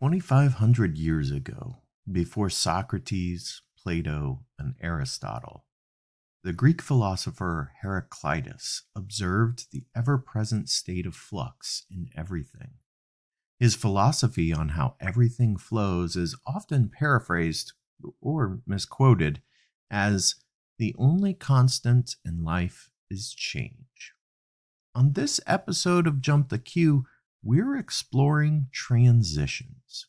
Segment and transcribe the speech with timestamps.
[0.00, 1.78] 2,500 years ago,
[2.10, 5.64] before Socrates, Plato, and Aristotle,
[6.44, 12.74] the Greek philosopher Heraclitus observed the ever present state of flux in everything.
[13.58, 17.72] His philosophy on how everything flows is often paraphrased
[18.20, 19.40] or misquoted
[19.90, 20.34] as
[20.78, 24.12] the only constant in life is change.
[24.94, 27.06] On this episode of Jump the Queue,
[27.46, 30.06] we're exploring transitions.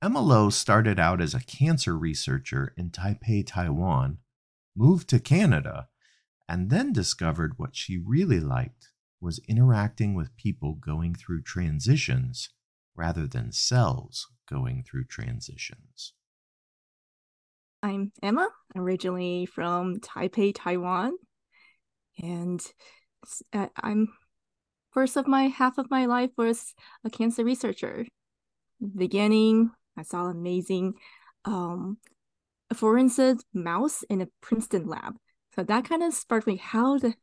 [0.00, 4.18] Emma Lo started out as a cancer researcher in Taipei, Taiwan,
[4.76, 5.88] moved to Canada,
[6.48, 8.90] and then discovered what she really liked
[9.20, 12.50] was interacting with people going through transitions
[12.94, 16.12] rather than cells going through transitions.
[17.82, 21.14] I'm Emma, originally from Taipei, Taiwan,
[22.22, 22.60] and
[23.52, 24.08] uh, I'm
[24.92, 26.74] first of my half of my life was
[27.04, 28.06] a cancer researcher.
[28.96, 30.94] Beginning, I saw amazing
[31.44, 31.98] um,
[32.74, 35.16] forensic mouse in a Princeton lab.
[35.54, 36.56] So that kind of sparked me.
[36.56, 37.14] How the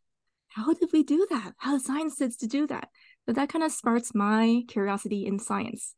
[0.49, 1.53] how did we do that?
[1.57, 2.89] How did scientists to do that?
[3.25, 5.95] So that kind of sparks my curiosity in science.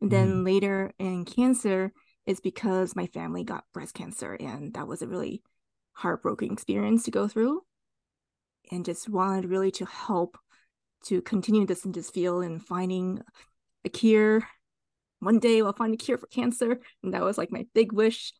[0.00, 0.44] And then mm.
[0.44, 1.92] later in cancer,
[2.26, 5.42] is because my family got breast cancer, and that was a really
[5.92, 7.62] heartbroken experience to go through.
[8.70, 10.36] And just wanted really to help
[11.06, 13.20] to continue this in this field and finding
[13.84, 14.46] a cure.
[15.20, 18.32] One day we'll find a cure for cancer, and that was like my big wish.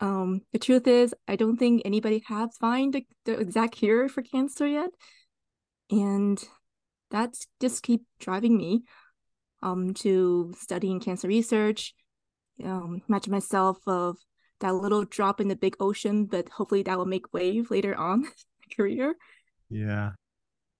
[0.00, 4.22] Um, the truth is, I don't think anybody has found the, the exact cure for
[4.22, 4.90] cancer yet,
[5.90, 6.42] and
[7.10, 8.82] that's just keep driving me
[9.62, 11.94] um to studying cancer research.
[12.62, 14.16] Um, imagine myself of
[14.60, 18.26] that little drop in the big ocean, but hopefully that will make wave later on
[18.76, 19.14] career.
[19.68, 20.12] Yeah.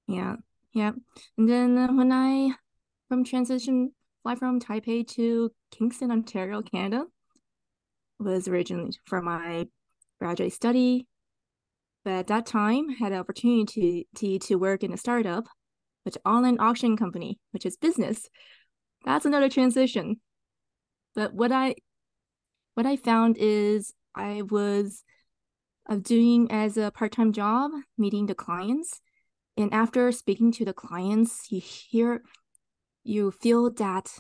[0.06, 0.36] Yeah.
[0.74, 0.90] Yeah.
[1.38, 2.50] And then uh, when I
[3.08, 7.04] from transition fly from Taipei to Kingston, Ontario, Canada,
[8.18, 9.66] was originally for my
[10.20, 11.06] graduate study.
[12.04, 15.44] But at that time, had an opportunity to, to work in a startup,
[16.02, 18.28] which online auction company, which is business.
[19.04, 20.20] That's another transition.
[21.14, 21.76] But what I
[22.74, 25.04] what I found is I was
[25.88, 29.00] of doing as a part-time job, meeting the clients
[29.56, 32.22] and after speaking to the clients you hear
[33.04, 34.18] you feel that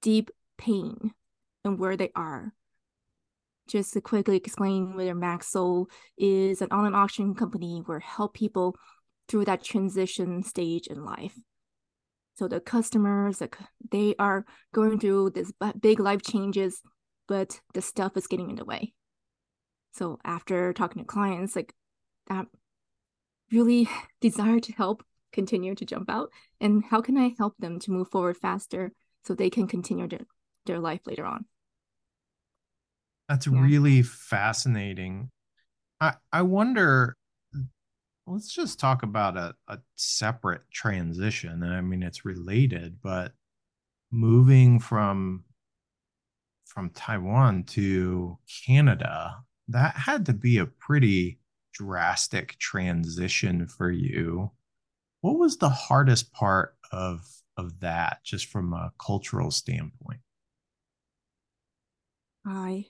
[0.00, 1.12] deep pain
[1.64, 2.52] and where they are.
[3.66, 5.86] Just to quickly explain whether MaxSold
[6.18, 8.76] is an online auction company where help people
[9.28, 11.34] through that transition stage in life.
[12.36, 13.56] So the customers like
[13.90, 16.82] they are going through this big life changes
[17.26, 18.92] but the stuff is getting in the way.
[19.92, 21.72] So after talking to clients like
[22.28, 22.46] that
[23.52, 23.88] really
[24.20, 26.30] desire to help continue to jump out?
[26.60, 28.92] And how can i help them to move forward faster
[29.24, 30.26] so they can continue their,
[30.66, 31.46] their life later on?
[33.28, 33.60] That's yeah.
[33.60, 35.30] really fascinating.
[36.00, 37.16] I i wonder
[38.26, 43.32] let's just talk about a, a separate transition i mean it's related but
[44.10, 45.44] moving from
[46.64, 49.36] from taiwan to canada
[49.68, 51.38] that had to be a pretty
[51.74, 54.52] drastic transition for you.
[55.20, 57.26] What was the hardest part of
[57.56, 60.20] of that just from a cultural standpoint?
[62.46, 62.86] I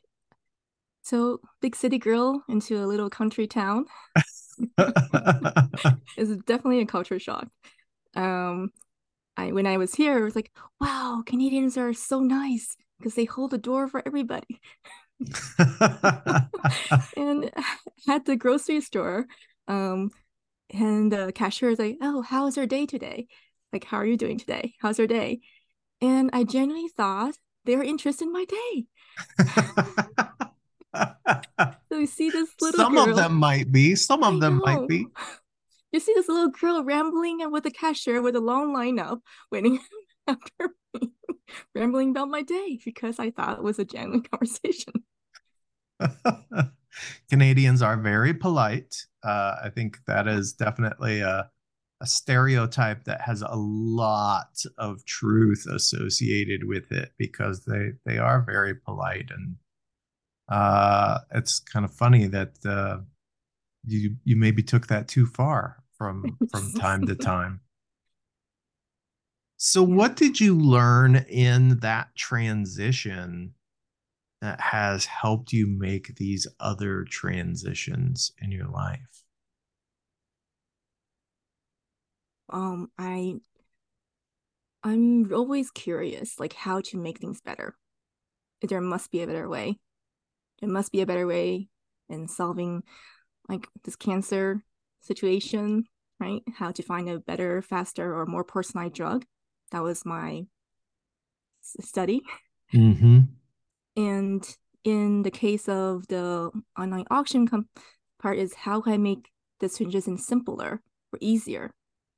[1.03, 3.85] so big city girl into a little country town
[6.17, 7.49] is definitely a culture shock.
[8.15, 8.71] Um
[9.37, 13.25] I when I was here, I was like, wow, Canadians are so nice because they
[13.25, 14.61] hold the door for everybody.
[17.17, 17.51] and
[18.09, 19.27] at the grocery store,
[19.69, 20.11] um,
[20.73, 23.27] and the cashier is like, "Oh, how's your day today?
[23.73, 24.75] Like, how are you doing today?
[24.81, 25.41] How's your day?"
[26.01, 28.87] And I genuinely thought they were interested in my day.
[31.91, 34.59] so you see this little some girl, of them might be some of I them
[34.59, 34.65] know.
[34.65, 35.07] might be
[35.95, 39.21] you see this little girl rambling and with a cashier with a long lineup
[39.53, 39.79] waiting
[40.27, 41.13] after me
[41.73, 44.93] rambling about my day because I thought it was a genuine conversation.
[47.31, 48.95] Canadians are very polite.
[49.23, 51.51] Uh, I think that is definitely a,
[52.01, 58.43] a stereotype that has a lot of truth associated with it because they they are
[58.43, 59.57] very polite and
[60.49, 62.99] uh, it's kind of funny that uh,
[63.87, 67.61] you you maybe took that too far from from time to time.
[69.57, 73.55] So, what did you learn in that transition
[74.45, 79.25] that has helped you make these other transitions in your life?
[82.51, 83.37] Um, I
[84.83, 87.75] I'm always curious, like how to make things better.
[88.61, 89.79] There must be a better way.
[90.61, 91.71] There must be a better way
[92.11, 92.83] in solving
[93.49, 94.63] like this cancer
[95.01, 95.85] situation,
[96.21, 96.43] right?
[96.55, 99.25] How to find a better, faster, or more personalized drug.
[99.71, 100.45] That was my
[101.63, 102.21] study.
[102.75, 103.21] Mm-hmm.
[103.97, 104.45] And
[104.85, 107.49] in the case of the online auction
[108.21, 109.31] part is how can I make
[109.61, 110.81] this transition simpler
[111.13, 111.71] or easier?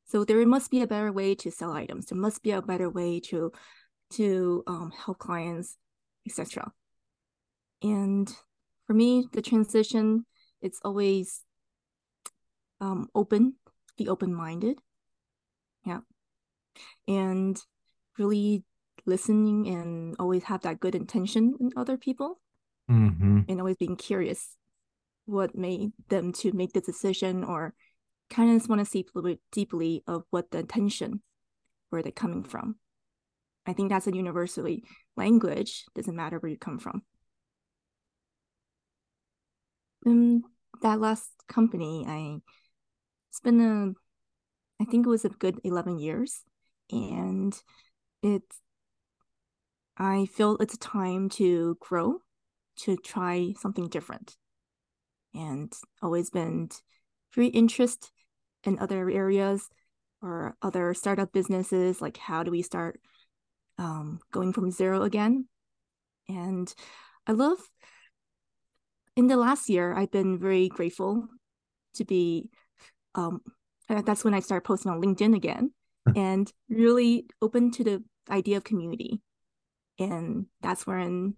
[0.06, 2.06] So there must be a better way to sell items.
[2.06, 3.52] There must be a better way to
[4.12, 5.76] to um, help clients,
[6.26, 6.70] etc.
[7.82, 8.32] And
[8.86, 10.24] for me, the transition
[10.62, 11.42] it's always
[12.80, 13.54] um, open,
[13.98, 14.78] be open minded,
[15.84, 16.00] yeah,
[17.06, 17.60] and
[18.18, 18.64] really
[19.06, 22.40] listening and always have that good intention in other people
[22.88, 23.40] Mm-hmm.
[23.48, 24.54] and always being curious
[25.24, 27.74] what made them to make the decision or
[28.30, 31.20] kind of just want to see a little bit deeply of what the intention
[31.90, 32.76] where they're coming from
[33.66, 34.84] i think that's a universally
[35.16, 37.02] language doesn't matter where you come from
[40.06, 40.44] um
[40.80, 42.38] that last company i
[43.30, 46.42] it's been a i think it was a good 11 years
[46.92, 47.60] and
[48.22, 48.60] it's
[49.98, 52.18] i feel it's time to grow
[52.76, 54.36] to try something different
[55.34, 55.72] and
[56.02, 56.68] always been
[57.34, 58.10] very interested
[58.64, 59.68] in other areas
[60.22, 63.00] or other startup businesses like how do we start
[63.78, 65.46] um, going from zero again?
[66.28, 66.72] And
[67.26, 67.58] i love
[69.16, 71.26] in the last year i've been very grateful
[71.94, 72.48] to be
[73.14, 73.40] um,
[73.88, 75.72] that's when i started posting on linkedin again
[76.16, 79.20] and really open to the idea of community
[79.98, 81.36] and that's when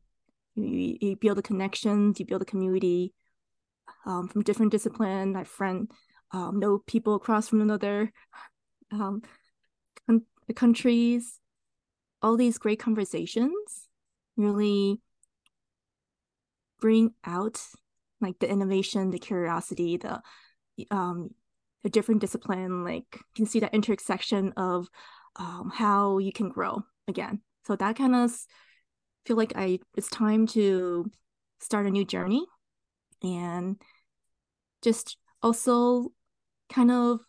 [0.55, 3.15] you, you build the connections, you build a community
[4.07, 5.37] um, from different discipline.
[5.37, 5.91] I friend
[6.33, 8.13] um, know people across from another
[8.93, 9.23] um,
[10.07, 11.41] con- countries.
[12.21, 13.89] All these great conversations
[14.37, 15.01] really
[16.81, 17.61] bring out
[18.21, 20.21] like the innovation, the curiosity, the
[20.91, 21.31] um,
[21.83, 22.85] the different discipline.
[22.85, 24.89] Like you can see that intersection of
[25.37, 27.41] um, how you can grow again.
[27.69, 28.33] So that kind of
[29.27, 31.11] feel like I it's time to
[31.61, 32.47] start a new journey
[33.23, 33.77] and
[34.83, 36.13] just also
[36.71, 37.21] kind of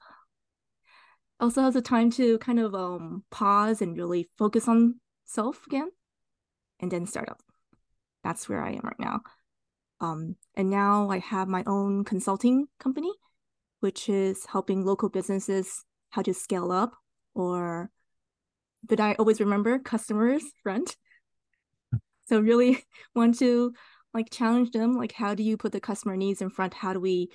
[1.41, 5.89] also has a time to kind of um pause and really focus on self again
[6.80, 7.41] and then start up.
[8.24, 9.19] That's where I am right now.
[10.00, 13.12] Um and now I have my own consulting company
[13.81, 16.94] which is helping local businesses how to scale up
[17.33, 17.91] or
[18.84, 20.96] but I always remember customers front.
[22.28, 22.84] So really
[23.16, 23.74] want to
[24.14, 26.74] like challenge them like how do you put the customer needs in front?
[26.74, 27.30] How do we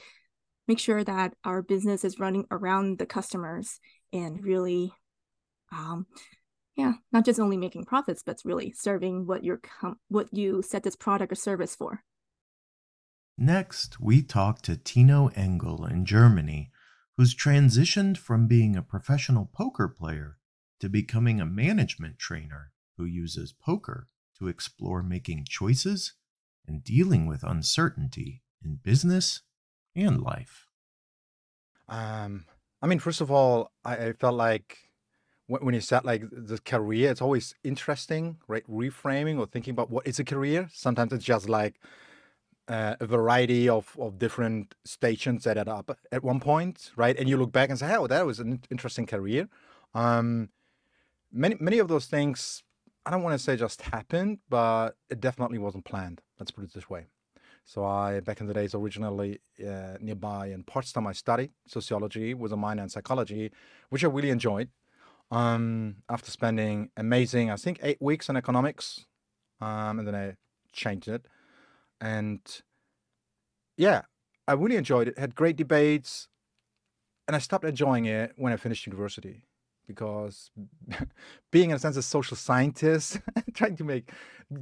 [0.66, 3.78] make sure that our business is running around the customers
[4.12, 4.92] and really
[5.72, 6.06] um
[6.76, 10.82] yeah not just only making profits but really serving what your com- what you set
[10.82, 12.02] this product or service for.
[13.36, 16.70] Next, we talk to Tino Engel in Germany,
[17.16, 20.38] who's transitioned from being a professional poker player
[20.84, 24.06] to becoming a management trainer who uses poker
[24.38, 26.12] to explore making choices
[26.68, 29.40] and dealing with uncertainty in business
[29.96, 30.66] and life.
[31.88, 32.44] Um,
[32.82, 34.90] I mean, first of all, I, I felt like
[35.46, 38.70] when, you said like the career, it's always interesting, right?
[38.70, 40.68] Reframing or thinking about what is a career.
[40.70, 41.80] Sometimes it's just like
[42.68, 47.18] uh, a variety of, of different stations that add up at one point, right?
[47.18, 49.48] And you look back and say, "Oh, that was an interesting career."
[49.94, 50.50] Um,
[51.34, 52.62] many many of those things,
[53.04, 56.22] I don't want to say just happened, but it definitely wasn't planned.
[56.38, 57.06] Let's put it this way.
[57.66, 62.52] So I, back in the days, originally uh, nearby in Potsdam, I studied sociology with
[62.52, 63.50] a minor in psychology,
[63.88, 64.68] which I really enjoyed.
[65.30, 69.06] Um, after spending amazing, I think, eight weeks in economics,
[69.60, 70.36] um, and then I
[70.72, 71.26] changed it.
[72.00, 72.40] And
[73.78, 74.02] yeah,
[74.46, 75.18] I really enjoyed it.
[75.18, 76.28] Had great debates,
[77.26, 79.44] and I stopped enjoying it when I finished university
[79.86, 80.50] because
[81.50, 83.20] being in a sense a social scientist
[83.54, 84.10] trying to make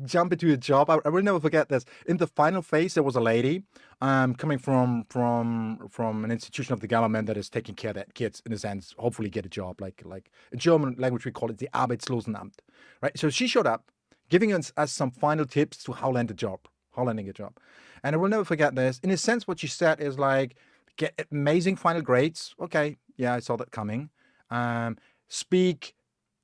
[0.04, 1.84] jump into a job I, I, will never forget this.
[2.06, 3.64] In the final phase there was a lady
[4.00, 8.14] um, coming from from from an institution of the government that is taking care that
[8.14, 11.50] kids in a sense hopefully get a job like like in german language we call
[11.50, 12.54] it the arbeitslosenamt
[13.02, 13.18] right?
[13.18, 13.90] So she showed up
[14.28, 16.60] giving us, us some final tips to how land a job
[16.94, 17.56] how landing a job.
[18.04, 19.00] And i will never forget this.
[19.02, 20.56] In a sense what she said is like
[20.96, 22.54] get amazing final grades.
[22.60, 24.10] Okay yeah i saw that coming.
[24.50, 24.98] Um,
[25.32, 25.94] speak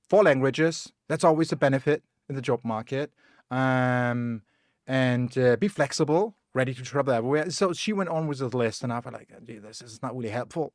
[0.08, 0.92] four languages.
[1.08, 3.12] That's always a benefit in the job market.
[3.50, 4.42] Um,
[4.86, 7.50] and uh, be flexible, ready to travel everywhere.
[7.50, 10.30] So she went on with the list, and I felt like, this is not really
[10.30, 10.72] helpful.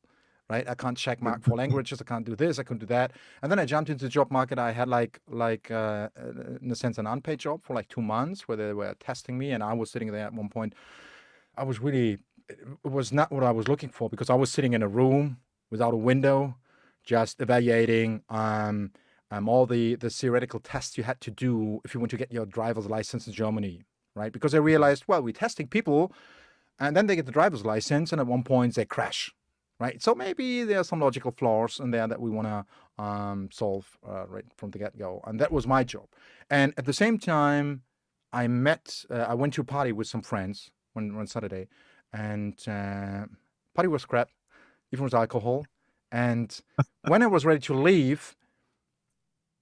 [0.48, 0.68] right?
[0.68, 2.00] I can't check mark four languages.
[2.00, 2.58] I can't do this.
[2.58, 3.12] I couldn't do that.
[3.42, 4.58] And then I jumped into the job market.
[4.58, 6.08] I had like like uh,
[6.62, 9.50] in a sense an unpaid job for like two months where they were testing me,
[9.52, 10.74] and I was sitting there at one point.
[11.56, 12.18] I was really
[12.48, 15.38] it was not what I was looking for because I was sitting in a room
[15.70, 16.56] without a window,
[17.04, 18.92] just evaluating um,
[19.30, 22.32] um, all the the theoretical tests you had to do if you want to get
[22.32, 23.84] your driver's license in Germany,
[24.14, 24.32] right?
[24.32, 26.12] Because I realized, well, we're testing people,
[26.78, 29.32] and then they get the driver's license, and at one point they crash
[29.80, 30.02] right?
[30.02, 33.98] So maybe there are some logical flaws in there that we want to um, solve
[34.08, 36.06] uh, right from the get go, and that was my job.
[36.50, 37.82] And at the same time,
[38.32, 41.68] I met, uh, I went to a party with some friends one one Saturday,
[42.12, 43.26] and uh,
[43.74, 44.28] party was crap,
[44.92, 45.66] even with alcohol.
[46.14, 46.58] And
[47.08, 48.36] when I was ready to leave,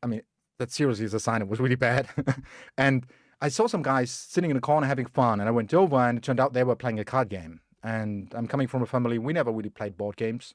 [0.03, 0.23] I mean,
[0.59, 2.09] that seriously is a sign it was really bad.
[2.79, 3.07] and
[3.41, 6.19] I saw some guys sitting in a corner having fun, and I went over, and
[6.19, 9.19] it turned out they were playing a card game and I'm coming from a family
[9.19, 10.55] we never really played board games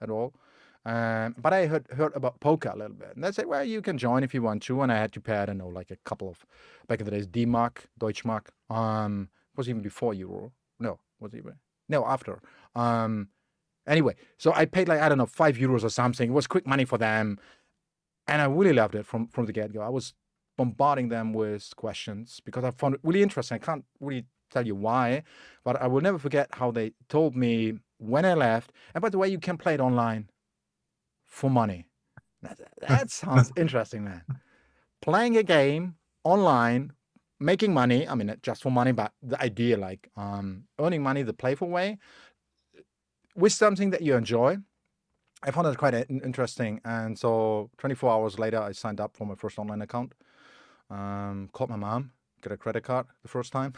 [0.00, 0.34] at all.
[0.84, 3.80] Um, but I heard heard about poker a little bit, and they said, "Well, you
[3.82, 5.92] can join if you want to." And I had to pay, I don't know, like
[5.92, 6.44] a couple of
[6.88, 8.48] back in the days, D mark, Deutschmark.
[8.68, 10.52] Um, was even before euro.
[10.80, 11.52] No, was even
[11.88, 12.40] no after.
[12.74, 13.28] Um,
[13.86, 16.30] anyway, so I paid like I don't know five euros or something.
[16.30, 17.38] It was quick money for them,
[18.26, 19.80] and I really loved it from from the get go.
[19.80, 20.14] I was
[20.56, 23.56] bombarding them with questions because I found it really interesting.
[23.56, 25.22] I can't really tell you why,
[25.64, 28.72] but I will never forget how they told me when I left.
[28.94, 30.28] And by the way, you can play it online
[31.24, 31.86] for money.
[32.42, 34.22] That, that sounds interesting, man.
[35.00, 36.92] Playing a game online,
[37.40, 38.06] making money.
[38.06, 41.68] I mean, not just for money, but the idea like um, earning money the playful
[41.68, 41.98] way
[43.34, 44.58] with something that you enjoy.
[45.44, 46.80] I found it quite interesting.
[46.84, 50.14] And so 24 hours later, I signed up for my first online account.
[50.90, 52.12] Um, called my mom
[52.42, 53.72] get a credit card the first time.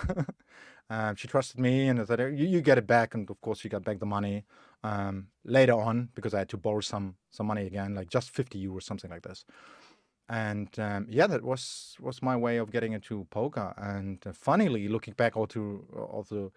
[0.91, 3.15] um, she trusted me and I said, you, you get it back.
[3.15, 4.45] And of course, she got back the money
[4.83, 8.67] um, later on because I had to borrow some some money again, like just 50
[8.67, 9.45] euros, something like this.
[10.29, 13.75] And um, yeah, that was was my way of getting into poker.
[13.77, 16.53] And uh, funnily, looking back also also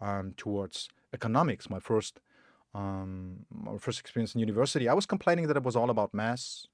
[0.00, 2.20] um, towards economics, my first
[2.74, 6.64] um, my first experience in university, I was complaining that it was all about math.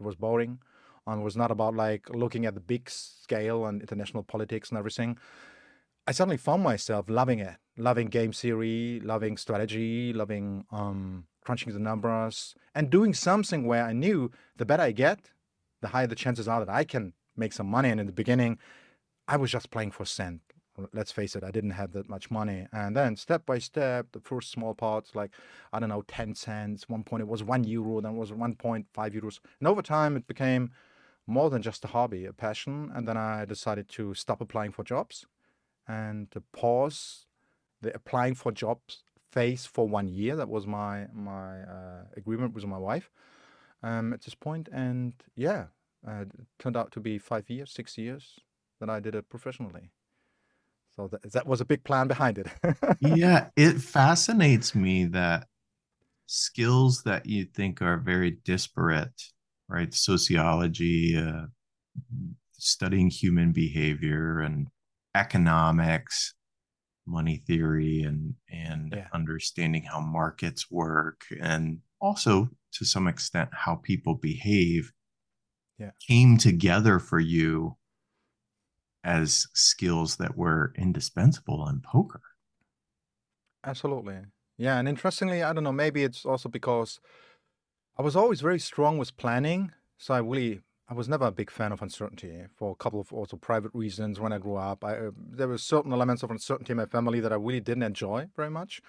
[0.00, 0.58] It was boring
[1.06, 5.18] and was not about like looking at the big scale and international politics and everything.
[6.06, 11.78] I suddenly found myself loving it, loving game theory, loving strategy, loving um, crunching the
[11.78, 15.30] numbers, and doing something where I knew the better I get,
[15.80, 17.90] the higher the chances are that I can make some money.
[17.90, 18.58] And in the beginning,
[19.26, 20.40] I was just playing for cent.
[20.92, 22.66] Let's face it, I didn't have that much money.
[22.72, 25.30] And then step by step, the first small parts, like,
[25.72, 26.88] I don't know, 10 cents.
[26.88, 29.38] One point it was one euro, then it was 1.5 euros.
[29.60, 30.72] And over time, it became
[31.26, 32.90] more than just a hobby, a passion.
[32.94, 35.26] And then I decided to stop applying for jobs
[35.86, 37.26] and to pause
[37.80, 40.36] the applying for jobs phase for one year.
[40.36, 43.10] That was my my uh, agreement with my wife
[43.82, 44.68] um, at this point.
[44.72, 45.66] And yeah,
[46.06, 48.40] uh, it turned out to be five years, six years
[48.80, 49.90] that I did it professionally.
[50.96, 52.46] So that, that was a big plan behind it.
[53.00, 55.48] yeah, it fascinates me that
[56.26, 59.20] skills that you think are very disparate
[59.68, 59.92] right?
[59.94, 61.46] Sociology, uh,
[62.52, 64.68] studying human behavior and
[65.14, 66.34] economics,
[67.06, 69.08] money theory, and and yeah.
[69.12, 74.92] understanding how markets work, and also to some extent how people behave,
[75.78, 75.90] yeah.
[76.06, 77.76] came together for you
[79.04, 82.22] as skills that were indispensable in poker.
[83.64, 84.26] Absolutely.
[84.56, 84.78] Yeah.
[84.78, 87.00] And interestingly, I don't know, maybe it's also because
[87.96, 91.50] I was always very strong with planning, so I really I was never a big
[91.50, 94.20] fan of uncertainty for a couple of also private reasons.
[94.20, 97.20] When I grew up, I, uh, there were certain elements of uncertainty in my family
[97.20, 98.82] that I really didn't enjoy very much.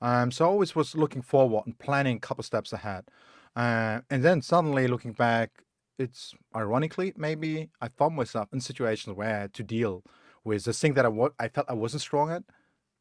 [0.00, 3.08] Um, so I always was looking forward and planning a couple steps ahead.
[3.56, 5.64] Uh, and then suddenly looking back,
[6.00, 10.02] it's ironically maybe I found myself in situations where I had to deal
[10.44, 12.42] with the thing that I, wa- I felt I wasn't strong at,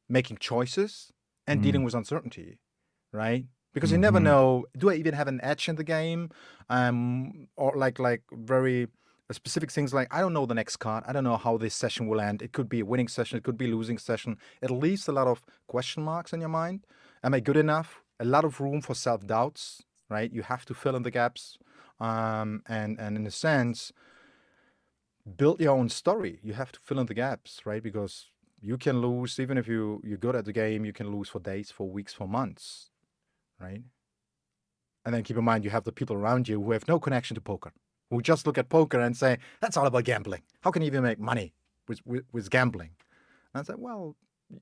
[0.09, 1.11] making choices
[1.47, 1.63] and mm.
[1.63, 2.59] dealing with uncertainty,
[3.13, 3.45] right?
[3.73, 4.25] because you never mm-hmm.
[4.25, 6.29] know do i even have an edge in the game
[6.69, 8.87] um or like like very
[9.31, 12.07] specific things like i don't know the next card i don't know how this session
[12.07, 14.71] will end it could be a winning session it could be a losing session it
[14.71, 16.85] leaves a lot of question marks in your mind
[17.23, 20.95] am i good enough a lot of room for self-doubts right you have to fill
[20.95, 21.57] in the gaps
[21.99, 23.91] um and and in a sense
[25.37, 28.27] build your own story you have to fill in the gaps right because
[28.61, 31.39] you can lose even if you you're good at the game you can lose for
[31.39, 32.89] days for weeks for months
[33.59, 33.81] right?
[35.05, 37.35] And then keep in mind you have the people around you who have no connection
[37.35, 37.71] to poker,
[38.09, 40.41] who just look at poker and say, that's all about gambling.
[40.61, 41.53] How can you even make money
[41.87, 42.91] with, with, with gambling?
[43.53, 44.15] And I said, well,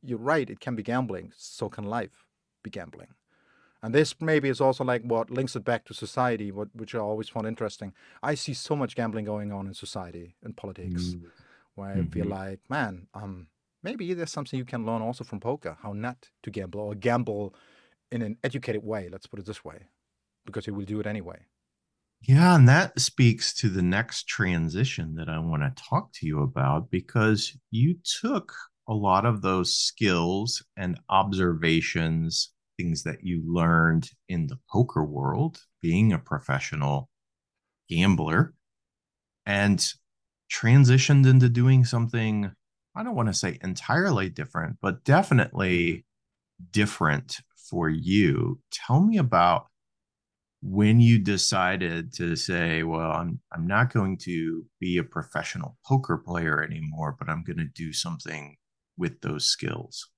[0.04, 1.32] you're right, it can be gambling.
[1.36, 2.26] So can life
[2.64, 3.10] be gambling.
[3.84, 7.00] And this maybe is also like what links it back to society, what, which I
[7.00, 7.94] always found interesting.
[8.24, 11.22] I see so much gambling going on in society and politics, mm.
[11.76, 12.32] where I feel mm-hmm.
[12.32, 13.48] like, man, um,
[13.84, 17.54] maybe there's something you can learn also from poker, how not to gamble or gamble
[18.12, 19.10] in an educated way.
[19.12, 19.88] Let's put it this way,
[20.46, 21.46] because you will do it anyway.
[22.22, 26.42] Yeah, and that speaks to the next transition that I want to talk to you
[26.42, 28.54] about because you took
[28.88, 35.60] a lot of those skills and observations, things that you learned in the poker world,
[35.82, 37.10] being a professional
[37.90, 38.54] gambler,
[39.46, 39.94] and
[40.52, 42.52] transitioned into doing something,
[42.96, 46.06] I don't want to say entirely different, but definitely
[46.72, 48.60] different for you.
[48.72, 49.68] Tell me about
[50.62, 56.18] when you decided to say, well, I'm I'm not going to be a professional poker
[56.18, 58.58] player anymore, but I'm going to do something
[58.98, 60.10] with those skills?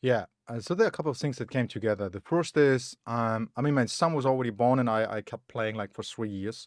[0.00, 2.08] Yeah, uh, so there are a couple of things that came together.
[2.08, 5.48] The first is, um, I mean, my son was already born, and I, I kept
[5.48, 6.66] playing like for three years.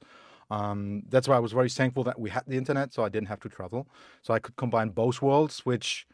[0.50, 3.28] Um, that's why I was very thankful that we had the internet, so I didn't
[3.28, 3.88] have to travel,
[4.22, 5.66] so I could combine both worlds.
[5.66, 6.08] Which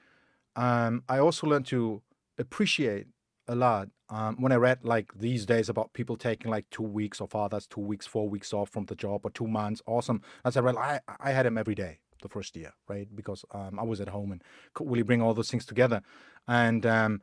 [0.55, 2.01] um, I also learned to
[2.38, 3.08] appreciate
[3.48, 7.20] a lot um, when I read like these days about people taking like two weeks
[7.22, 9.82] or fathers two weeks, four weeks off from the job or two months.
[9.86, 10.22] Awesome.
[10.46, 13.08] As I read, I I had him every day the first year, right?
[13.15, 14.41] Because um, I was at home and
[14.74, 16.01] could really bring all those things together.
[16.48, 17.22] And um,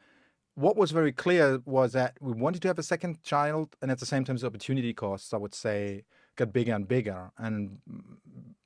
[0.54, 3.98] what was very clear was that we wanted to have a second child, and at
[3.98, 6.04] the same time, the opportunity costs, I would say,
[6.36, 7.30] got bigger and bigger.
[7.38, 7.78] And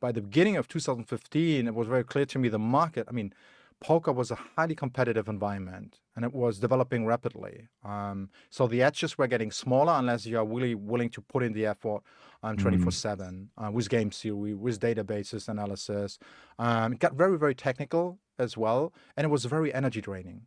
[0.01, 3.07] by the beginning of 2015, it was very clear to me the market.
[3.09, 3.33] I mean,
[3.81, 7.69] poker was a highly competitive environment and it was developing rapidly.
[7.85, 11.53] Um, so the edges were getting smaller unless you are really willing to put in
[11.53, 12.03] the effort
[12.43, 12.93] um, 24 mm.
[12.93, 16.19] 7 uh, with game theory, with databases analysis.
[16.59, 18.93] Um, it got very, very technical as well.
[19.17, 20.43] And it was very energy draining,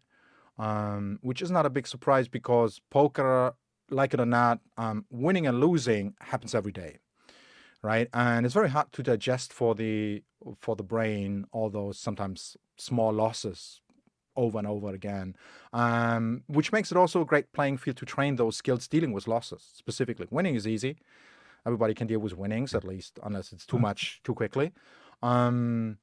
[0.60, 3.54] um, which is not a big surprise because poker,
[3.90, 7.00] like it or not, um, winning and losing happens every day
[7.82, 8.10] right?
[8.14, 10.24] And it's very hard to digest for the
[10.60, 13.82] for the brain all those sometimes small losses
[14.36, 15.36] over and over again,
[15.74, 19.28] um, which makes it also a great playing field to train those skills dealing with
[19.28, 19.64] losses.
[19.76, 20.98] Specifically, winning is easy;
[21.66, 24.72] everybody can deal with winnings at least, unless it's too much too quickly.
[25.24, 25.98] Um,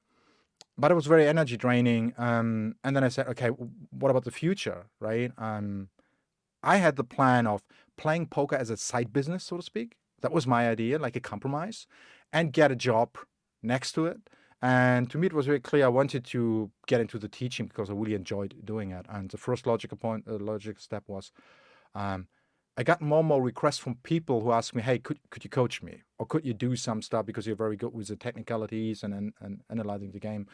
[0.77, 2.15] but it was very energy draining.
[2.19, 5.33] Um, and then I said, okay, what about the future, right?
[5.39, 5.89] Um,
[6.63, 7.63] I had the plan of
[7.97, 9.97] playing poker as a side business, so to speak.
[10.23, 11.87] That was my idea, like a compromise,
[12.33, 13.19] and get a job
[13.63, 14.19] next to it.
[14.63, 17.91] And to me, it was very clear I wanted to get into the teaching because
[17.91, 19.05] I really enjoyed doing it.
[19.11, 21.33] And the first logical point, uh, logical step was,
[21.95, 22.29] um,
[22.77, 25.51] I got more and more requests from people who asked me, "Hey, could could you
[25.51, 29.03] coach me, or could you do some stuff because you're very good with the technicalities
[29.03, 30.47] and and, and analyzing the game?"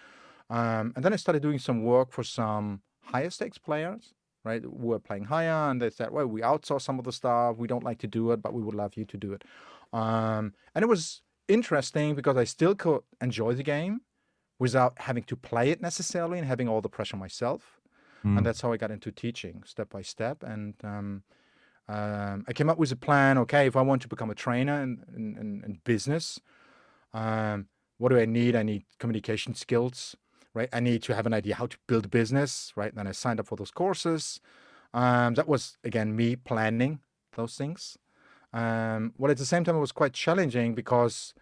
[0.50, 4.62] Um, and then I started doing some work for some higher stakes players, right?
[4.62, 7.56] We were playing higher, and they said, "Well, we outsource some of the stuff.
[7.56, 9.44] We don't like to do it, but we would love you to do it."
[9.92, 14.02] Um, and it was interesting because I still could enjoy the game
[14.58, 17.80] without having to play it necessarily and having all the pressure myself.
[18.24, 18.36] Mm.
[18.36, 20.42] And that's how I got into teaching step by step.
[20.42, 21.22] And um,
[21.90, 23.38] um, I came up with a plan.
[23.38, 26.40] Okay, if I want to become a trainer in, in, in business,
[27.12, 27.66] um,
[27.98, 28.54] what do I need?
[28.56, 30.16] I need communication skills
[30.54, 30.68] right?
[30.72, 32.94] I need to have an idea how to build a business, right?
[32.94, 34.40] Then I signed up for those courses.
[34.92, 37.00] Um, that was again me planning
[37.36, 37.96] those things.
[38.52, 41.32] Um, well, at the same time, it was quite challenging because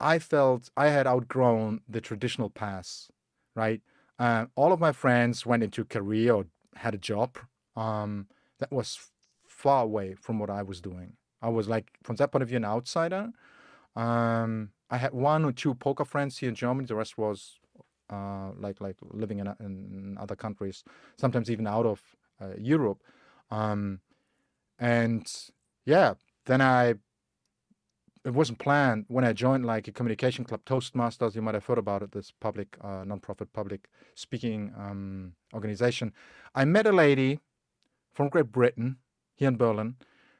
[0.00, 3.10] I felt I had outgrown the traditional paths,
[3.54, 3.80] right?
[4.18, 7.38] Uh, all of my friends went into career or had a job
[7.76, 8.26] um,
[8.58, 8.98] that was
[9.60, 11.10] far away from what I was doing.
[11.42, 13.24] I was like, from that point of view, an outsider.
[13.94, 16.86] Um, I had one or two poker friends here in Germany.
[16.86, 17.58] The rest was
[18.10, 20.84] uh, like like living in, in other countries,
[21.16, 22.00] sometimes even out of
[22.40, 23.00] uh, Europe.
[23.50, 24.00] Um,
[24.78, 25.24] and
[25.84, 26.14] yeah,
[26.46, 26.94] then I
[28.24, 31.34] it wasn't planned when I joined like a communication club, Toastmasters.
[31.34, 32.12] You might have heard about it.
[32.12, 36.12] This public, uh, non-profit public speaking um, organization.
[36.54, 37.40] I met a lady
[38.12, 38.96] from Great Britain
[39.40, 39.96] here in Berlin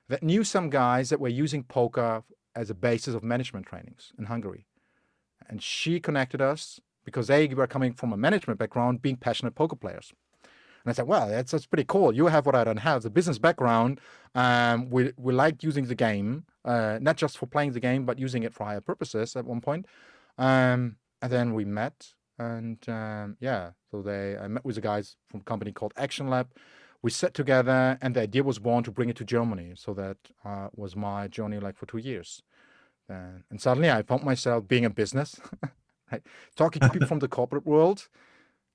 [0.09, 2.23] that knew some guys that were using poker
[2.55, 4.67] as a basis of management trainings in Hungary,
[5.49, 9.75] and she connected us because they were coming from a management background, being passionate poker
[9.75, 10.13] players.
[10.85, 12.15] And I said, well, that's, that's pretty cool.
[12.15, 14.01] You have what I don't have, the business background.
[14.35, 18.19] Um, we, we like using the game, uh, not just for playing the game, but
[18.19, 19.87] using it for higher purposes at one point.
[20.39, 25.17] Um, and then we met and um, yeah, so they, I met with the guys
[25.29, 26.49] from a company called Action Lab.
[27.03, 29.73] We sat together and the idea was born to bring it to Germany.
[29.77, 32.43] So that uh, was my journey like for two years.
[33.11, 35.41] Uh, and suddenly I found myself being a business
[36.13, 36.23] right?
[36.57, 38.09] Talking to people from the corporate world.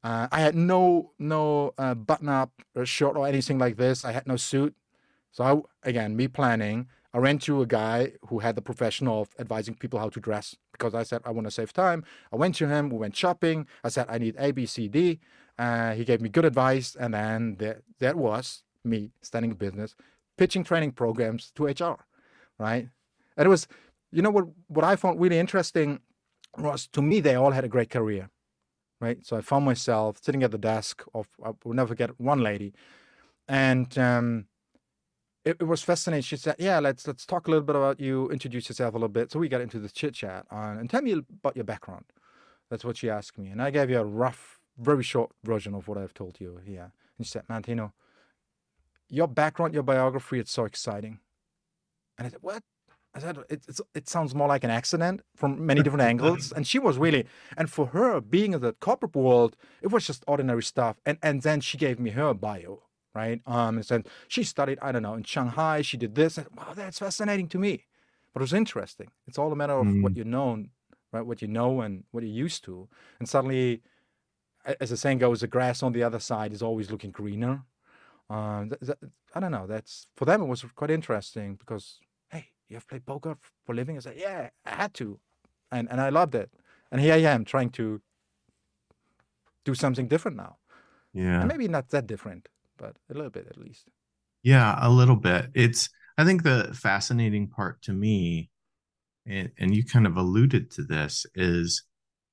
[0.04, 2.52] Uh, I had no no uh, button up
[2.84, 4.06] shirt or anything like this.
[4.06, 4.76] I had no suit,
[5.32, 5.44] So
[5.84, 9.76] I, again, me planning, I ran to a guy who had the profession of advising
[9.76, 12.04] people how to dress because I said I want to save time.
[12.32, 12.90] I went to him.
[12.90, 13.68] We went shopping.
[13.84, 15.20] I said I need A, B, C, D.
[15.58, 19.96] Uh, he gave me good advice, and then that that was me standing in business,
[20.38, 22.06] pitching training programs to HR,
[22.60, 22.90] right?
[23.38, 23.68] And it was,
[24.12, 26.00] you know, what what I found really interesting
[26.58, 28.30] was to me they all had a great career,
[29.00, 29.26] right?
[29.26, 32.74] So I found myself sitting at the desk of I will never forget one lady,
[33.48, 34.46] and um,
[35.44, 36.24] it, it, was fascinating.
[36.24, 38.30] She said, "Yeah, let's let's talk a little bit about you.
[38.30, 41.14] Introduce yourself a little bit." So we got into this chit chat and tell me
[41.14, 42.06] about your background.
[42.70, 45.88] That's what she asked me, and I gave you a rough, very short version of
[45.88, 46.92] what I've told you here.
[47.18, 47.94] And she said, "Mantino,
[49.10, 51.20] your background, your biography, it's so exciting."
[52.18, 52.64] And I said, "What?"
[53.16, 56.52] I said, it, it sounds more like an accident from many different angles.
[56.52, 60.24] And she was really, and for her, being in the corporate world, it was just
[60.28, 60.98] ordinary stuff.
[61.06, 62.84] And and then she gave me her bio,
[63.14, 63.42] right?
[63.46, 65.82] Um, and said she studied, I don't know, in Shanghai.
[65.82, 66.38] She did this.
[66.38, 67.86] And, wow, that's fascinating to me.
[68.34, 69.08] But it was interesting.
[69.28, 70.04] It's all a matter of mm.
[70.04, 70.66] what you know,
[71.14, 71.26] right?
[71.26, 72.90] What you know and what you're used to.
[73.20, 73.82] And suddenly,
[74.80, 77.62] as the saying goes, the grass on the other side is always looking greener.
[78.30, 79.68] Um, th- th- I don't know.
[79.68, 80.42] That's for them.
[80.42, 82.00] It was quite interesting because
[82.30, 83.98] hey, you have played poker for a living.
[83.98, 85.20] I said, yeah, I had to,
[85.72, 86.50] and and I loved it.
[86.92, 88.02] And here I am trying to
[89.64, 90.58] do something different now.
[91.14, 93.88] Yeah, and maybe not that different, but a little bit at least.
[94.44, 95.50] Yeah, a little bit.
[95.54, 98.50] It's I think the fascinating part to me,
[99.26, 101.84] and, and you kind of alluded to this, is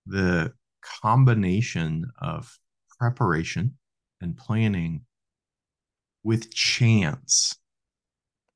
[0.06, 2.58] the combination of
[2.98, 3.74] preparation
[4.20, 5.04] and planning
[6.22, 7.56] with chance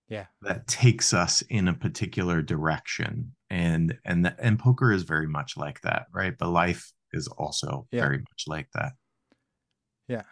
[0.08, 0.26] yeah.
[0.42, 3.32] that takes us in a particular direction.
[3.50, 6.36] And and and poker is very much like that right?
[6.36, 8.02] But life is also yeah.
[8.02, 8.92] very much like that.
[10.08, 10.22] Yeah.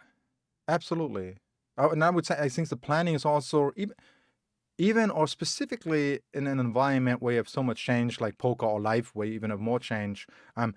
[0.67, 1.37] Absolutely.
[1.77, 3.95] Oh, and i would say i think the planning is also even
[4.77, 8.79] even or specifically in an environment where you have so much change like poker or
[8.79, 10.73] life where you even have more change um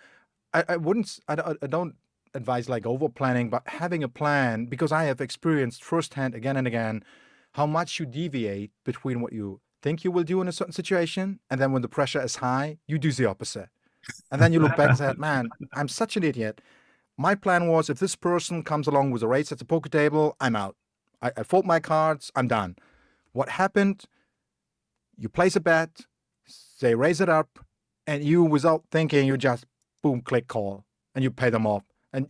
[0.54, 1.94] i, I wouldn't I, I don't
[2.34, 6.66] advise like over planning but having a plan because i have experienced firsthand again and
[6.66, 7.02] again
[7.52, 11.40] how much you deviate between what you think you will do in a certain situation
[11.50, 13.68] and then when the pressure is high you do the opposite.
[14.30, 16.60] And then you look back and say man i'm such an idiot.
[17.16, 20.36] My plan was if this person comes along with a race at the poker table
[20.40, 20.76] i'm out.
[21.22, 22.76] I, I fold my cards i'm done.
[23.32, 24.04] What happened?
[25.16, 26.02] You place a bet
[26.80, 27.58] they raise it up
[28.06, 29.66] and you without thinking you just
[30.02, 30.84] boom click call
[31.14, 32.26] and you pay them off and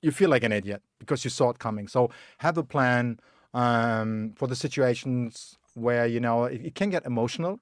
[0.00, 3.18] you, feel like an idiot because you saw it coming so have a plan
[3.54, 7.60] um, for the situations where you know it, it can get emotional,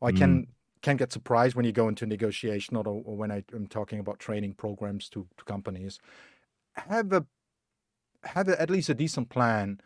[0.00, 0.48] or I can mm.
[0.82, 4.18] can get surprised when you go into negotiation, or, or when I, am talking about
[4.18, 5.98] training programs to, to companies.
[6.74, 7.26] Have a
[8.24, 9.80] have a, at least a decent plan,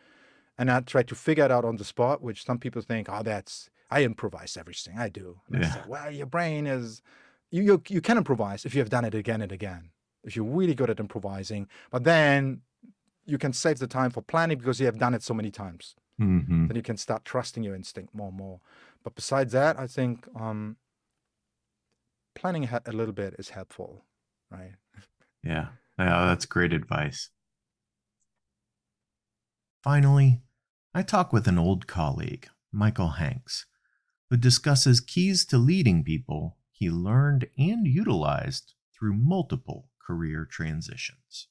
[0.57, 2.21] and not try to figure it out on the spot.
[2.21, 4.97] Which some people think, oh, that's I improvise everything.
[4.97, 5.39] I do.
[5.51, 5.69] And yeah.
[5.69, 7.01] I say, well, your brain is
[7.53, 9.91] you, you you can improvise if you have done it again and again.
[10.23, 12.61] If you're really good at improvising, but then
[13.25, 15.95] you can save the time for planning because you have done it so many times.
[16.19, 16.67] Mm-hmm.
[16.67, 18.59] Then you can start trusting your instinct more and more.
[19.03, 20.77] But besides that, I think um,
[22.35, 24.05] planning a little bit is helpful,
[24.49, 24.73] right?
[25.43, 25.67] Yeah,
[25.99, 27.29] yeah, that's great advice.
[29.83, 30.41] Finally,
[30.93, 33.65] I talk with an old colleague, Michael Hanks,
[34.29, 41.47] who discusses keys to leading people he learned and utilized through multiple career transitions.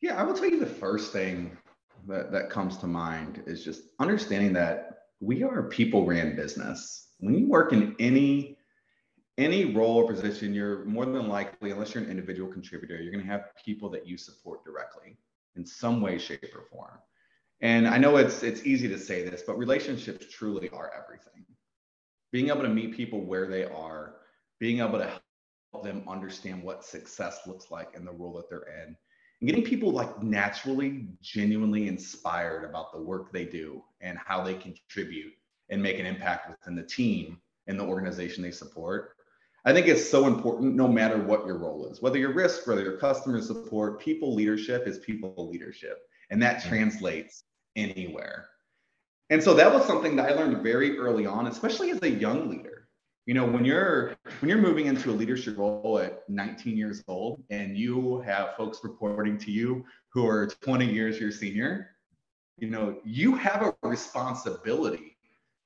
[0.00, 1.56] Yeah, I will tell you the first thing
[2.06, 7.08] that, that comes to mind is just understanding that we are a people ran business.
[7.18, 8.56] When you work in any
[9.38, 13.24] any role or position, you're more than likely, unless you're an individual contributor, you're going
[13.24, 15.16] to have people that you support directly
[15.54, 16.98] in some way, shape, or form.
[17.60, 21.44] And I know it's it's easy to say this, but relationships truly are everything.
[22.32, 24.16] Being able to meet people where they are,
[24.58, 25.10] being able to
[25.72, 28.96] help them understand what success looks like in the role that they're in,
[29.40, 34.54] and getting people like naturally, genuinely inspired about the work they do and how they
[34.54, 35.32] contribute
[35.70, 39.14] and make an impact within the team and the organization they support.
[39.64, 42.82] I think it's so important no matter what your role is, whether you're risk, whether
[42.82, 45.98] you're customer support, people leadership is people leadership.
[46.30, 46.68] And that mm.
[46.68, 47.44] translates
[47.76, 48.48] anywhere.
[49.30, 52.48] And so that was something that I learned very early on, especially as a young
[52.48, 52.88] leader.
[53.26, 57.42] You know when you're when you're moving into a leadership role at 19 years old
[57.50, 61.90] and you have folks reporting to you who are 20 years your senior
[62.56, 65.18] you know you have a responsibility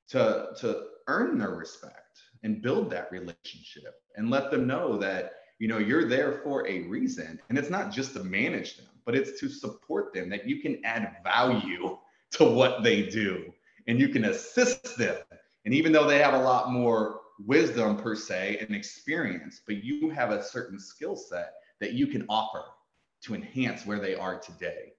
[0.08, 5.68] to to earn their respect and build that relationship and let them know that you
[5.68, 7.38] know you're there for a reason.
[7.48, 10.84] And it's not just to manage them but it's to support them that you can
[10.84, 11.98] add value
[12.32, 13.52] to what they do
[13.86, 15.16] and you can assist them.
[15.64, 20.10] And even though they have a lot more wisdom per se and experience, but you
[20.10, 22.64] have a certain skill set that you can offer
[23.22, 24.92] to enhance where they are today.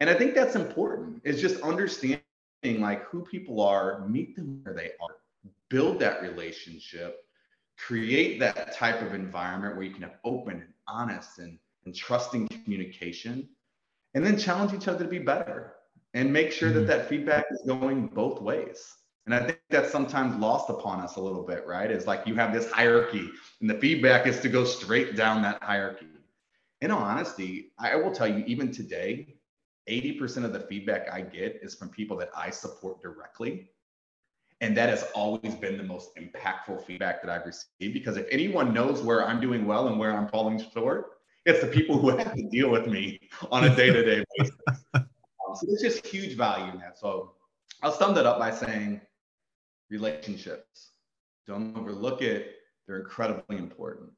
[0.00, 2.20] And I think that's important is just understanding
[2.64, 5.16] like who people are, meet them where they are,
[5.68, 7.24] build that relationship,
[7.76, 12.48] create that type of environment where you can have open and honest and, and trusting
[12.48, 13.48] communication,
[14.14, 15.74] and then challenge each other to be better
[16.14, 16.88] and make sure that mm-hmm.
[16.88, 18.94] that feedback is going both ways.
[19.26, 21.90] And I think that's sometimes lost upon us a little bit, right?
[21.90, 25.62] It's like you have this hierarchy, and the feedback is to go straight down that
[25.62, 26.06] hierarchy.
[26.80, 29.36] In all honesty, I will tell you, even today,
[29.88, 33.70] 80% of the feedback I get is from people that I support directly.
[34.62, 38.74] And that has always been the most impactful feedback that I've received because if anyone
[38.74, 41.12] knows where I'm doing well and where I'm falling short,
[41.46, 43.20] it's the people who have to deal with me
[43.50, 44.56] on a day to day basis.
[45.54, 46.98] So there's just huge value in that.
[46.98, 47.32] So
[47.82, 49.00] I'll sum that up by saying
[49.90, 50.92] relationships.
[51.46, 54.10] Don't overlook it, they're incredibly important.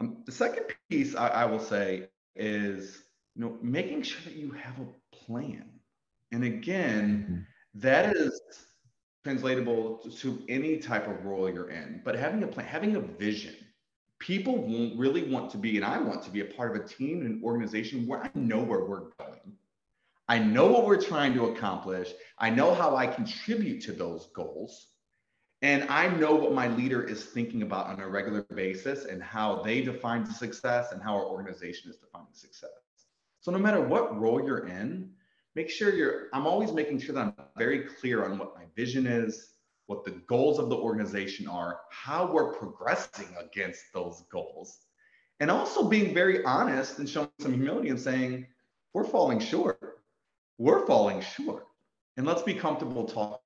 [0.00, 3.02] Um, the second piece I, I will say is
[3.34, 5.70] you know making sure that you have a plan.
[6.32, 7.80] And again, mm-hmm.
[7.80, 8.40] that is
[9.24, 13.54] translatable to any type of role you're in, but having a plan, having a vision.
[14.18, 16.86] People won't really want to be, and I want to be a part of a
[16.86, 19.52] team and an organization where I know where we're going.
[20.28, 22.12] I know what we're trying to accomplish.
[22.38, 24.88] I know how I contribute to those goals.
[25.62, 29.62] And I know what my leader is thinking about on a regular basis and how
[29.62, 32.70] they define success and how our organization is defining success.
[33.40, 35.10] So no matter what role you're in,
[35.54, 39.06] make sure you're, I'm always making sure that I'm very clear on what my vision
[39.06, 39.52] is,
[39.86, 44.80] what the goals of the organization are, how we're progressing against those goals.
[45.40, 48.46] And also being very honest and showing some humility and saying,
[48.92, 49.75] we're falling short
[50.58, 51.66] we're falling short.
[52.16, 53.38] And let's be comfortable talking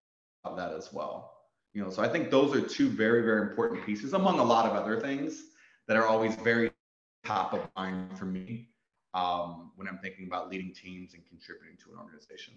[0.45, 1.33] about that as well.
[1.73, 4.67] You know, so I think those are two very, very important pieces among a lot
[4.67, 5.43] of other things
[5.87, 6.71] that are always very
[7.25, 8.69] top of mind for me
[9.15, 12.55] um, when I'm thinking about leading teams and contributing to an organization.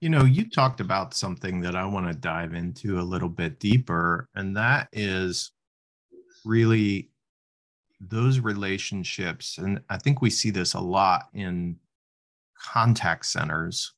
[0.00, 3.58] You know, you talked about something that I want to dive into a little bit
[3.58, 5.52] deeper, and that is
[6.44, 7.10] really
[8.00, 9.58] those relationships.
[9.58, 11.76] And I think we see this a lot in
[12.62, 13.92] contact centers,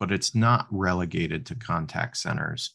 [0.00, 2.74] but it's not relegated to contact centers.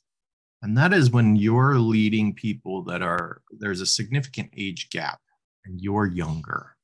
[0.61, 5.19] And that is when you're leading people that are, there's a significant age gap
[5.65, 6.75] and you're younger.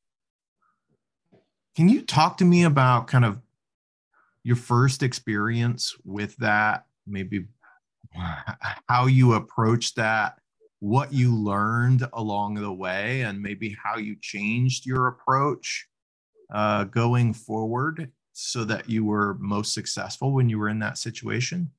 [1.76, 3.42] Can you talk to me about kind of
[4.44, 6.86] your first experience with that?
[7.06, 7.48] Maybe
[8.88, 10.40] how you approached that,
[10.80, 15.88] what you learned along the way, and maybe how you changed your approach
[16.54, 21.72] uh, going forward so that you were most successful when you were in that situation?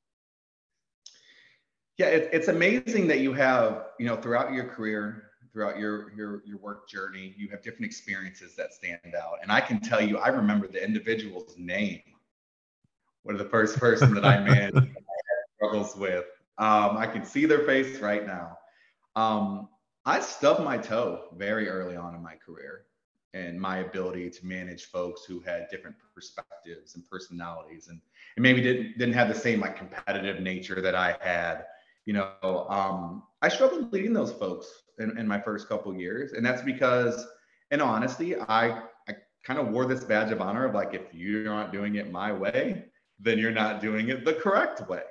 [1.98, 6.42] Yeah, it, it's amazing that you have, you know, throughout your career, throughout your your
[6.46, 9.38] your work journey, you have different experiences that stand out.
[9.42, 12.02] And I can tell you, I remember the individual's name.
[13.22, 14.88] One of the first person that I managed I
[15.56, 16.24] struggles with.
[16.56, 18.56] Um, I can see their face right now.
[19.14, 19.68] Um,
[20.06, 22.86] I stubbed my toe very early on in my career
[23.36, 28.00] and my ability to manage folks who had different perspectives and personalities and,
[28.36, 31.66] and maybe didn't didn't have the same like competitive nature that I had.
[32.06, 34.68] You know, um, I struggled leading those folks
[34.98, 37.26] in, in my first couple years, and that's because,
[37.70, 41.44] in honesty, I I kind of wore this badge of honor of like if you're
[41.44, 42.84] not doing it my way,
[43.18, 45.02] then you're not doing it the correct way.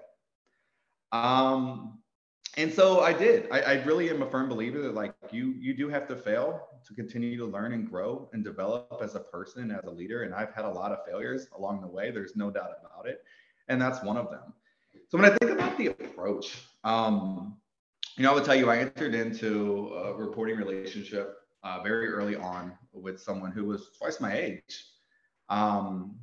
[1.11, 1.99] Um,
[2.57, 3.47] and so I did.
[3.51, 6.67] I, I, really am a firm believer that like you you do have to fail
[6.85, 10.23] to continue to learn and grow and develop as a person as a leader.
[10.23, 12.11] And I've had a lot of failures along the way.
[12.11, 13.23] There's no doubt about it,
[13.67, 14.53] and that's one of them.
[15.09, 17.57] So when I think about the approach, um,
[18.17, 22.37] you know, I would tell you I entered into a reporting relationship uh, very early
[22.37, 24.85] on with someone who was twice my age,
[25.49, 26.15] um,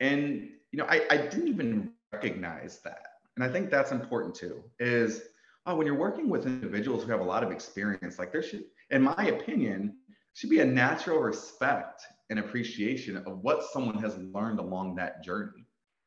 [0.00, 3.02] and you know I, I didn't even recognize that,
[3.36, 4.64] and I think that's important too.
[4.78, 5.24] Is
[5.68, 8.64] oh, when you're working with individuals who have a lot of experience, like there should,
[8.90, 9.94] in my opinion,
[10.32, 15.66] should be a natural respect and appreciation of what someone has learned along that journey.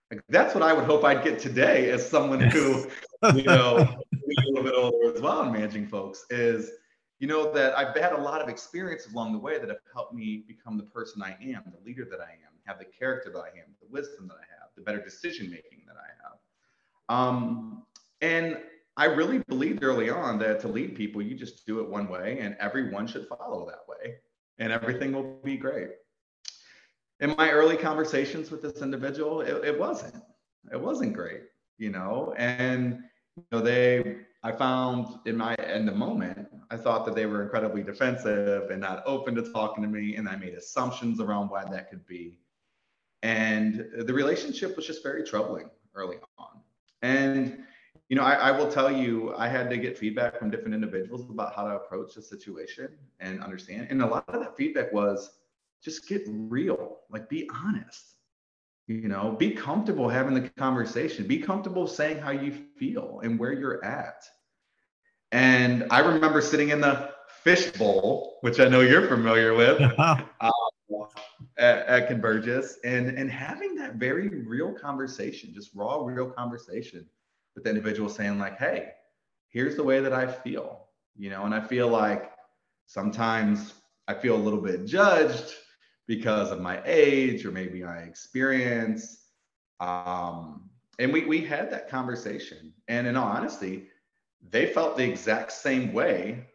[0.10, 2.88] Like that's what I would hope I'd get today as someone who,
[3.36, 6.72] you know, a little bit older as well in managing folks is,
[7.20, 10.16] you know, that I've had a lot of experiences along the way that have helped
[10.16, 13.40] me become the person I am, the leader that I am, have the character that
[13.40, 17.16] I am, the wisdom that I have, the better decision making that I have.
[17.16, 17.84] Um,
[18.22, 18.58] and
[19.02, 22.38] I really believed early on that to lead people, you just do it one way
[22.40, 24.18] and everyone should follow that way
[24.60, 25.90] and everything will be great.
[27.20, 30.14] in my early conversations with this individual, it, it wasn't.
[30.72, 31.42] It wasn't great,
[31.80, 32.36] you know.
[32.38, 33.00] And
[33.38, 37.42] you know, they I found in my in the moment, I thought that they were
[37.42, 41.64] incredibly defensive and not open to talking to me, and I made assumptions around why
[41.72, 42.38] that could be.
[43.24, 46.62] And the relationship was just very troubling early on.
[47.02, 47.64] And
[48.12, 51.30] you know, I, I, will tell you, I had to get feedback from different individuals
[51.30, 52.90] about how to approach the situation
[53.22, 53.88] and understand.
[53.90, 55.38] And a lot of that feedback was
[55.82, 58.16] just get real, like be honest,
[58.88, 63.54] you know, be comfortable having the conversation, be comfortable saying how you feel and where
[63.54, 64.26] you're at.
[65.32, 67.12] And I remember sitting in the
[67.46, 69.82] fishbowl, which I know you're familiar with.
[69.98, 70.20] uh,
[71.58, 77.06] at, at Convergys and and having that very real conversation, just raw, real conversation
[77.56, 78.90] with the individual saying like, hey,
[79.50, 80.88] here's the way that I feel,
[81.18, 82.32] you know, and I feel like
[82.88, 83.74] sometimes
[84.08, 85.54] I feel a little bit judged
[86.08, 89.26] because of my age or maybe my experience.
[89.80, 93.88] Um, and we we had that conversation, and in all honesty,
[94.50, 96.46] they felt the exact same way,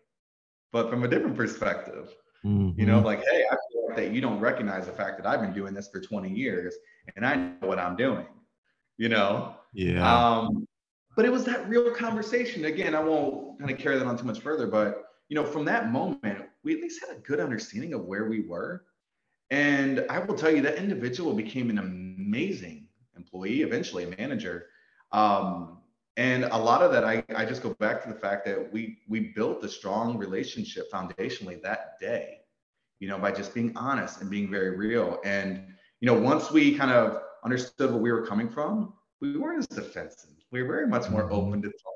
[0.72, 2.14] but from a different perspective.
[2.44, 2.78] Mm-hmm.
[2.78, 3.06] You know, mm-hmm.
[3.06, 5.74] like, hey, I feel like that you don't recognize the fact that I've been doing
[5.74, 6.76] this for 20 years
[7.14, 8.26] and I know what I'm doing,
[8.98, 9.54] you know?
[9.72, 10.38] Yeah.
[10.38, 10.66] Um,
[11.16, 12.66] but it was that real conversation.
[12.66, 15.64] Again, I won't kind of carry that on too much further, but you know, from
[15.64, 18.85] that moment, we at least had a good understanding of where we were.
[19.50, 24.66] And I will tell you that individual became an amazing employee, eventually a manager.
[25.11, 25.79] Um,
[26.16, 28.98] and a lot of that I, I just go back to the fact that we
[29.09, 32.38] we built a strong relationship foundationally that day
[33.00, 35.62] you know by just being honest and being very real and
[36.00, 39.66] you know once we kind of understood where we were coming from we weren't as
[39.66, 41.92] defensive were very much more open to talk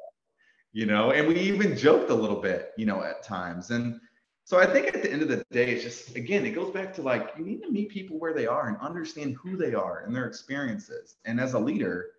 [0.73, 4.01] you know and we even joked a little bit you know at times and
[4.45, 6.93] so i think at the end of the day it's just again it goes back
[6.95, 10.05] to like you need to meet people where they are and understand who they are
[10.05, 12.11] and their experiences and as a leader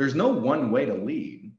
[0.00, 1.52] there's no one way to lead.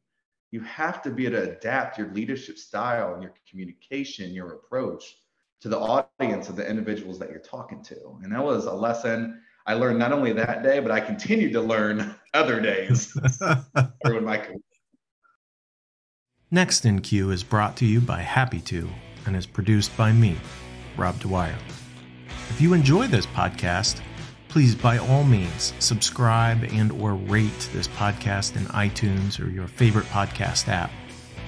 [0.49, 5.17] You have to be able to adapt your leadership style and your communication, your approach
[5.59, 8.17] to the audience of the individuals that you're talking to.
[8.23, 11.61] And that was a lesson I learned not only that day, but I continued to
[11.61, 13.11] learn other days
[14.05, 14.57] through my career.
[16.49, 18.89] Next in Queue is brought to you by Happitu
[19.25, 20.37] and is produced by me,
[20.97, 21.57] Rob Dwyer.
[22.49, 24.01] If you enjoy this podcast,
[24.51, 30.05] please by all means subscribe and or rate this podcast in itunes or your favorite
[30.07, 30.91] podcast app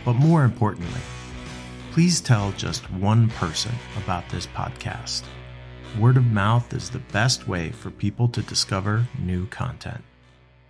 [0.05, 1.01] but more importantly
[1.91, 5.23] please tell just one person about this podcast
[5.99, 10.01] word of mouth is the best way for people to discover new content